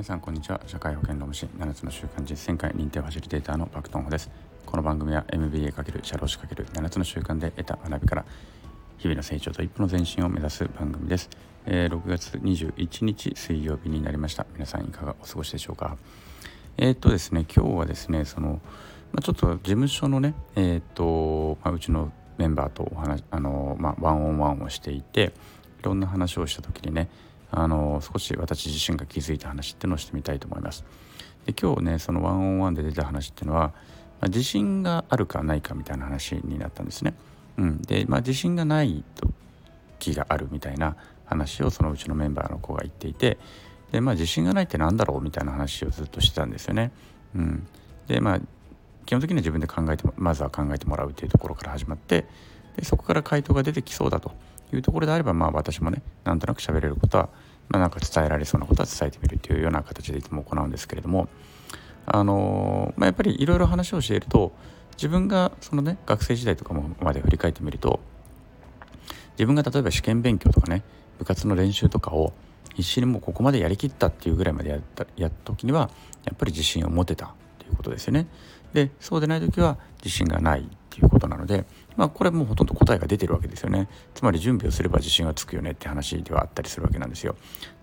[0.00, 0.58] 皆さんこんにちは。
[0.66, 4.30] 社会保険労務士7つの習慣実践会認定ファシリテーターのパクトンホです。
[4.64, 8.24] この番組は MBA× 社労士 ×7 つの習慣で得た学びから
[8.96, 11.28] 日々の成長と一歩の前進を目指す番組です、
[11.66, 14.46] えー、6月21日水曜日になりました。
[14.54, 15.98] 皆さんいかがお過ごしでしょうか？
[16.78, 18.58] えー、っとですね今日はですねその、
[19.12, 25.34] まあ、ちょっと事務所のねえー、っと、まあ、うちのメンバーとお話あの、まあ、ワンオンワンをしていて
[25.80, 27.10] いろんな話をした時にね
[27.52, 30.84] あの少し私自身が気づいた話っていうのをしてみたいと思います。
[31.46, 33.72] で今日ねそのワンオンワンで出た話っていうのは、
[34.20, 37.14] まあ、自信があるかないかみたいな話になったんですね。
[37.56, 39.04] うん、で、まあ、自信がない
[39.98, 40.96] 時があるみたいな
[41.26, 43.38] 話をそのうちのメンバーの子が言っていて
[43.92, 46.92] で、まあ、自信がないって何だろうみたいな話をずっとしてたんですよね。
[47.34, 47.66] うん、
[48.06, 48.40] でまあ
[49.06, 52.26] 基本的には自分で考えてまずは考えてもらうというところから始まって
[52.76, 54.32] でそこから回答が出てきそうだと
[54.76, 57.28] いうところであればまあ私もねなんとなく喋れることは、
[57.68, 61.28] まあ、なんか伝えられそうなことは伝えてみるというような形でいつも行うんですけれども
[62.12, 64.52] あのまあ、やっぱりいろいろ話をしていると
[64.92, 68.00] 自分がそのね学生時代とかもまで振り返ってみると
[69.32, 70.82] 自分が例えば試験勉強とかね
[71.18, 72.32] 部活の練習とかを
[72.74, 75.90] 必死にもうここまでやりきったっていうぐらいまでやったやった時には
[76.24, 78.26] やっぱり自信を持てたということですよね。
[78.72, 80.68] でそうでない時は自信がない
[81.00, 81.64] いうことなので、
[81.96, 83.88] まあ、これもうほとんど答えが出てるわけですよね。
[84.14, 87.36] つまり準備をすれば自信がつくよねって話ではあったりするわけなんですよ。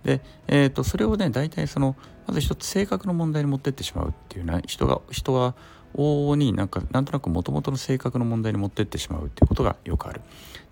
[0.03, 1.95] で、えー、とそれをね大体その
[2.27, 5.55] まず一つ性格の問題に持ってってしまうっていうね人が人は
[5.95, 10.21] 往々になんかなんとなくもともとの性格の問題に持ってってしまうっていうことがよくある。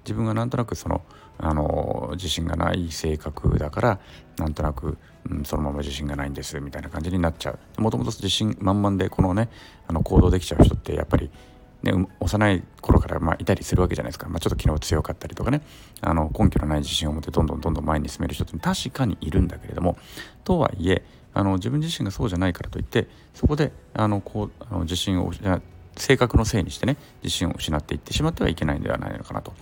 [0.04, 1.02] 自分がなんとなくその
[1.38, 4.00] あの自信がない性格だから
[4.38, 4.98] なんとなく、
[5.30, 7.82] うん、そのまま自信がないんですみたいな感じになっちゃう。
[7.82, 9.50] もともと自信満々でこのね
[9.88, 11.30] あの行動できちゃう人ってやっぱり
[11.86, 15.62] ね、幼い頃からまいたりするわけじゃないですか、まあ、ちょっと昨日強かったりとかね。
[16.02, 19.98] あの根拠のない自信を持ってどんどんどんどん前に進める人って確かにいるんだけれども。
[20.44, 25.32] とはいえあの自分自身がそうじゃないからといってそこであのこうあの自信を
[25.98, 29.54] 性格のせいにしてね自信を失っていってしまってはいけないんではないのかなと。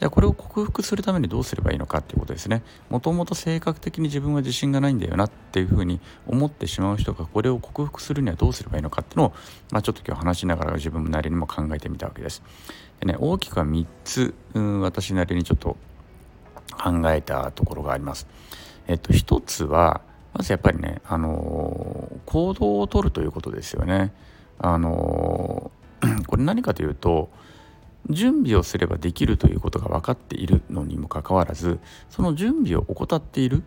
[0.00, 2.62] じゃあこれを克服するためにどうすればいいのかっていうことですね。
[2.88, 9.32] もともと性格的に自分は自信がないんだよなっていうふうに思ってしまう人がこれを克服するにはどうすればいいのかっていうのを、
[9.70, 12.42] まあ、ちょっと今日話しながら自分なりにも考えてみたわけです。
[13.00, 15.76] でね大きくは3つ、うん、私なりにちょっと
[16.82, 18.26] 考えたところがあります。
[18.88, 20.00] えっと一つは
[20.32, 24.14] まずやっぱりね、あのー、行動をとるということですよね。
[24.58, 25.81] あのー
[26.26, 27.30] これ何かというと
[28.10, 31.78] 準備をすればできるということが分かっているのにもかかわらず
[32.10, 33.62] その準備を怠っている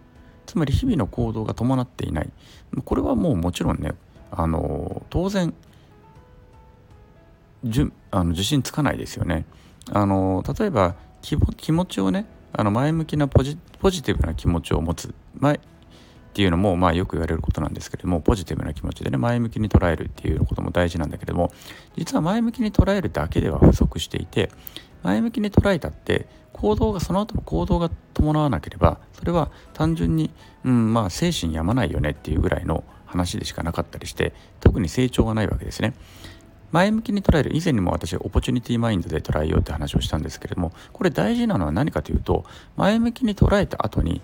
[0.45, 2.29] つまり日々の行動が伴っていない
[2.83, 3.93] これはもうもちろんね
[4.31, 5.53] あの当然
[7.63, 9.45] じゅあの自信つかないですよね。
[9.91, 15.59] あの例えば気持ちをねあの前向きなポジティブな気持ちを持つ前
[16.35, 21.53] っていうのもまあよく言われることなんですけれどもポジティブな気持ちでね前向きに捉えるっていうことも大事なんだけども
[21.95, 24.51] 実は前向きに捉えるだけでは不足していて
[25.01, 30.29] 前向きに捉えたって行動がその後の行動が伴わなければそれは単純に、
[30.65, 35.93] うん、まあ精神やまないよねっていうぐらいの話でしかなかったりして特に成長がないわけですね。
[36.73, 42.43] 前向きに捉える以前にも私オポチュニティマインドで捉えようって話をしたんですけれどもこれ大事なのは何かというと
[42.75, 44.21] 前向きに捉えた後に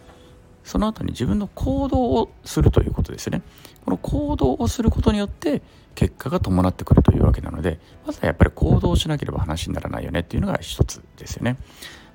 [0.63, 3.41] その後に自分の行動をするということですね。
[3.83, 5.61] この行動をすることによって
[5.95, 11.57] 結果が伴ってくるというわけなのでまずはやっぱり行動しなければ話にならないよねっていうのが一つですよね。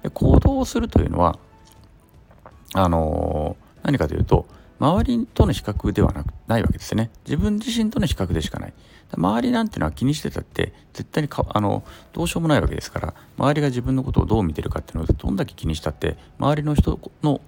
[0.02, 1.38] で行動をするというのは
[2.74, 4.46] あのー、何かというと
[4.78, 7.10] 周りとの比較ではなくないわけですね。
[7.24, 8.74] 自分自身との比較でしかない。
[9.14, 17.40] 周りなんていうのは気にしてたって絶対にかあのどうしようもないわけですから周りが自分のことをどう見てるかっていうのをどんだけ気にしたって周りの人の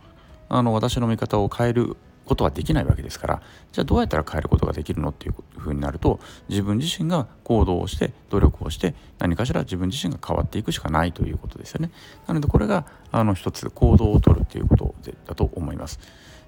[0.48, 1.96] あの私の見方を変える
[2.28, 3.42] ことはできないわけですから
[3.72, 11.90] じゃあどうやったら変えることができるのっていうふうになると自分自身が行動をして努力をして何かしら自分自身が変わっていくしかないということですよね。
[12.26, 14.94] なのでこれがあの一つ行動をとるということ
[15.26, 15.98] だと思います。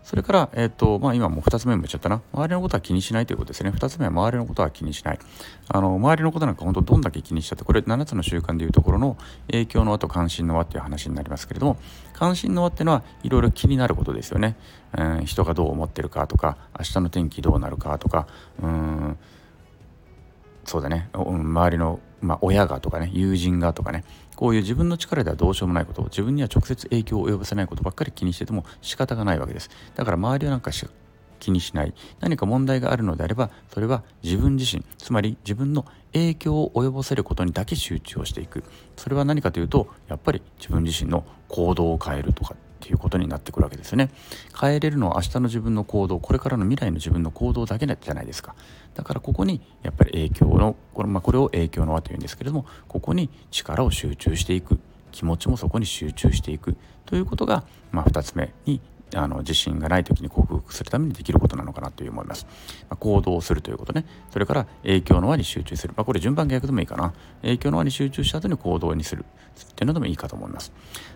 [0.02, 2.22] それから、えっ、ー、と、まあ今もう2つ目も言っちゃったな。
[2.32, 3.70] 周りのことは気にしないということですね。
[3.70, 5.18] 2つ目は周りのことは気にしない。
[5.68, 9.16] あの、周りのことなんか本当どんだけ気にしたって、これ7つの習慣でいうところの
[9.50, 11.76] 影響の輪と関心の輪っていう話になりますけれども、
[12.14, 14.56] 関心の輪っていうのはいろいろ気になることですよね。
[14.96, 18.26] うん、人がどう思ってるかとか、明日の天気どうなるかとか、
[18.62, 19.18] うん、
[20.64, 24.04] そうだね、周りのまあ、親がとかね友人がとかね
[24.36, 29.70] こういう自分の力ではどうしようもないこと自分には直接影響を及ぼせないことばっかり気にしてても仕方がないわけです。
[29.94, 30.70] だから周りはなんか
[31.38, 31.94] 気にしない。
[32.20, 38.64] 何か問題があるのであればそれは自分自身つまり自分の影響を及ぼせることにだけ集中をしていく。
[38.96, 42.54] それは何かというとやっぱり自分自身の行動を変えるとか。
[42.80, 44.10] っていうことになってくるわけですね。
[44.58, 48.54] 変えれるのは明日の自分の行動これからの未来の自分の行動だけじゃないですか。
[48.94, 54.80] だからここにやっぱり影響のこれ,、まあ、これを影響の輪というんですけれどもここに力を集中していく。
[55.12, 56.76] 気持ちもそこに集中していく。
[57.04, 58.80] ということが、まあ、2つ目に
[59.14, 62.46] あの自信がない時に克服するためにできることなのかなという思います、
[62.88, 64.04] まあ、行動するということね。
[64.30, 67.12] それから影響の輪に集中する、まあ、これ順番逆でもいいかな。
[67.42, 69.24] 影響の輪に集中した後に行動にする。
[69.60, 70.72] っていうのでもいいかと思います。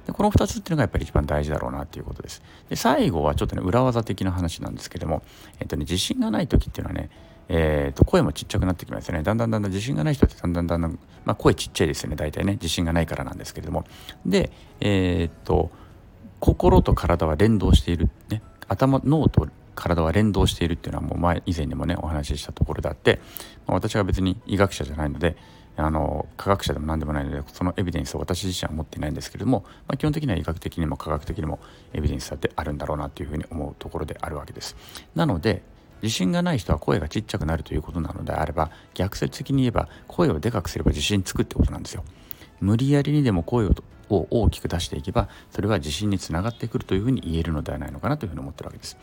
[0.06, 2.42] でこの2つっていうのがやっぱり一番大事だろうなっていうことです。
[2.68, 5.22] で最後はちょっとね裏技的な話なんですけども、
[5.60, 7.10] えっとね、自信がない時っていうのはね
[7.48, 9.22] えー、と声もちっちゃくなってきますよね。
[9.22, 12.16] だんだんだんだん自信がない人ってだんだんだんだん、まあ、声ちっちゃいですよね。
[12.16, 13.84] 大体ね自信がないからなんですけれども。
[14.24, 14.50] で
[14.80, 15.70] えー、っと
[16.44, 23.18] 心と体は連動している、ね、頭脳と体は連動しているっていうのはもう前以前にもねお話ししたところであって、
[23.66, 25.38] まあ、私は別に医学者じゃないので
[25.78, 31.60] あの科学者でも何でもないのでそのエビデンスを私自身は持っていないんですけれども、まあ、基本的には医学的にも科学的にも
[31.94, 34.76] エビデンスだってあるんだろうなというふうに思うところであるわけです。
[35.14, 35.62] なので
[36.02, 42.04] 自信がない人は声がちっちゃくなるということなのであれば逆説的に言えば声をでかくすれば自信つくってことなんですよ。
[42.60, 43.70] 無理やりにでも声を
[44.10, 48.96] を大きく出していけばそれは自信につながってくるというふうに言えるのではないのかなというふうに思ってるわけです。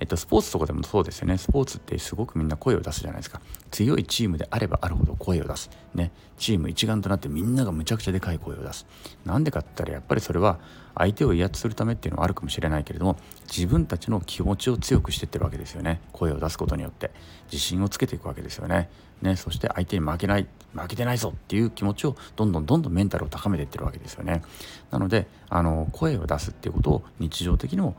[0.00, 1.38] えっと、スポーツとかでもそうですよね。
[1.38, 3.40] スポーツってすごくみんな声を出すじゃないですか。
[3.70, 8.86] 強いチームであればあるほど声を出す、ね、チーム一丸となってみんながむちゃくちゃでかい声を出す。
[9.24, 10.58] なんでかって言ったらやっぱりそれは
[10.96, 13.16] 相手を威圧するためっていうのはあるかもしれないけれども
[13.46, 16.00] 自分たちの気持ちを強くしていってるわけですよね。
[16.12, 17.10] 声を出すことによって。
[17.50, 18.88] 自信をつけていくわけですよね。
[19.22, 24.42] ねそして相手に負けない負けてないぞっていう気持ちをどんどんどんどんメンタルを高めていってるわけですよね。
[24.90, 27.96] なのであの声を出すっていうことを日常的にも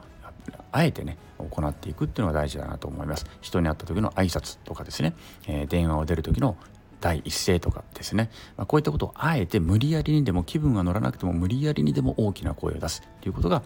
[0.72, 3.26] あえてね行っていくっていうのが大事だなと思います。
[3.42, 5.14] 人に会った時の挨拶とかですね、
[5.48, 6.58] えー、電話を出る時の
[7.02, 13.62] 第一声とかですね、まあ、こういったことをあえて無理やりにでも気分が乗らなくても無理やりにでも大きな声を出すということが、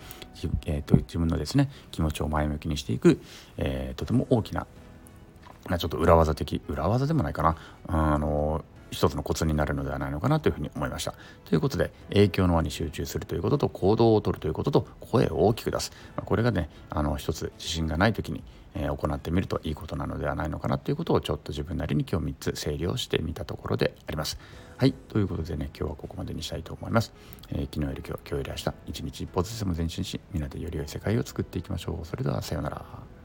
[0.65, 3.21] えーと、自分のですね気持ちを前向きにしていく、
[3.57, 4.67] えー、とても大きな
[5.65, 7.55] ちょっと裏技的裏技でもないかな
[7.87, 11.13] あの一つのコツになるのではないのかなというふうに思いました。
[11.45, 18.43] ということで影響の輪に集中するということと行動をとるということと声を大きく出す、まあ、これがねあの一つ自信がない時に、
[18.75, 24.39] えー、行ってみるといいことなのではないのかなということをちょっと自分なりに今日3つ整理をしてみたところであります。
[24.77, 27.13] はいということでね今日はここまでにしたいと思います。
[27.49, 32.07] えー、昨日より今日今日より明日一日一歩ずつでも前進しみんなでより良い世界を作っていきましょう。
[32.07, 33.18] それではさようなら。